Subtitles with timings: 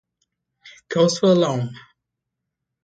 [0.89, 1.69] Cause for Alarm!